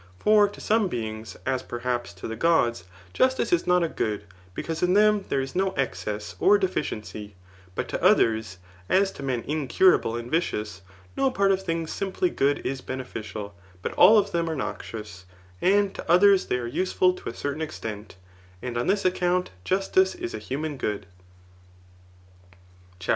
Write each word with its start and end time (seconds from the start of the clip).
For 0.17 0.47
to 0.49 0.59
some 0.59 0.89
beings^ 0.89 1.35
as 1.45 1.61
perhaps 1.61 2.11
to 2.15 2.27
the 2.27 2.35
gods, 2.35 2.85
justice 3.13 3.53
is 3.53 3.67
not 3.67 3.83
a 3.83 3.87
good, 3.87 4.23
because 4.55 4.81
in 4.81 4.95
them 4.95 5.25
there 5.29 5.41
is 5.41 5.55
no 5.55 5.73
excess, 5.77 6.35
[or 6.39 6.57
deficiency;] 6.57 7.35
but 7.75 7.87
to 7.89 8.01
others, 8.03 8.57
as 8.89 9.11
to 9.11 9.21
men 9.21 9.43
incurable 9.47 10.15
and 10.15 10.31
vicious, 10.31 10.81
no 11.15 11.29
part 11.29 11.51
of 11.51 11.61
things 11.61 11.91
simply 11.91 12.31
good 12.31 12.65
is 12.65 12.81
beneficial, 12.81 13.53
but 13.83 13.91
all 13.93 14.17
of 14.17 14.31
them 14.31 14.49
are 14.49 14.55
noxious; 14.55 15.25
and 15.61 15.93
to 15.93 16.11
others 16.11 16.47
they 16.47 16.57
are 16.57 16.65
useful 16.65 17.13
to 17.13 17.29
a 17.29 17.35
certain 17.35 17.61
exxsnt} 17.61 18.13
and 18.63 18.79
on 18.79 18.87
this 18.87 19.05
account 19.05 19.51
justice 19.63 20.15
is 20.15 20.33
a 20.33 20.39
humau^ 20.39 20.79
good. 20.79 21.01
Digitized 21.05 22.53
by 22.53 22.53
Google 22.53 22.95
CHAP. 22.99 23.09